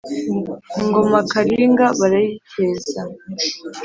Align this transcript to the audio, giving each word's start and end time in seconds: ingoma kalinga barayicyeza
ingoma 0.79 1.19
kalinga 1.31 1.85
barayicyeza 1.99 3.01